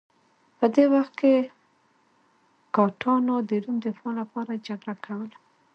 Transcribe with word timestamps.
په 0.57 0.65
دې 0.75 0.85
وخت 0.93 1.13
کې 1.21 1.33
ګاټانو 2.75 3.35
د 3.49 3.51
روم 3.63 3.77
دفاع 3.85 4.13
لپاره 4.19 4.61
جګړه 4.67 4.95
کوله 5.05 5.37